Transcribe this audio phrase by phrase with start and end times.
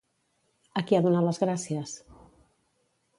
[0.81, 1.93] A qui ha donat les gràcies?